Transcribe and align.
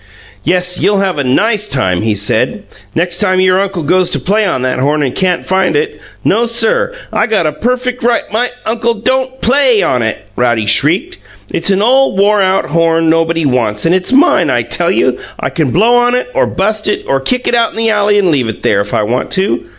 "Yes; 0.43 0.81
you'll 0.81 1.01
have 1.01 1.19
a 1.19 1.23
NICE 1.23 1.67
time," 1.69 2.01
he 2.01 2.15
said, 2.15 2.63
"next 2.95 3.19
time 3.19 3.39
your 3.39 3.61
uncle 3.61 3.83
goes 3.83 4.09
to 4.09 4.19
play 4.19 4.47
on 4.47 4.63
that 4.63 4.79
horn 4.79 5.03
and 5.03 5.13
can't 5.13 5.45
find 5.45 5.75
it. 5.75 6.01
No, 6.23 6.47
sir; 6.47 6.91
I 7.13 7.27
got 7.27 7.45
a 7.45 7.51
perfect 7.51 8.01
ri" 8.03 8.15
"My 8.33 8.49
uncle 8.65 8.95
don't 8.95 9.39
PLAY 9.41 9.83
on 9.83 10.01
it!" 10.01 10.17
Roddy 10.35 10.65
shrieked. 10.65 11.19
"It's 11.53 11.69
an 11.69 11.83
ole 11.83 12.15
wore 12.17 12.41
out 12.41 12.69
horn 12.71 13.11
nobody 13.11 13.45
wants, 13.45 13.85
and 13.85 13.93
it's 13.93 14.11
mine, 14.11 14.49
I 14.49 14.63
tell 14.63 14.89
you! 14.89 15.19
I 15.39 15.51
can 15.51 15.69
blow 15.69 15.93
on 15.97 16.15
it, 16.15 16.29
or 16.33 16.47
bust 16.47 16.87
it, 16.87 17.03
or 17.07 17.19
kick 17.19 17.47
it 17.47 17.53
out 17.53 17.69
in 17.69 17.77
the 17.77 17.91
alley 17.91 18.17
and 18.17 18.29
leave 18.29 18.49
it 18.49 18.63
there, 18.63 18.79
if 18.81 18.95
I 18.95 19.03
want 19.03 19.29
to!" 19.33 19.65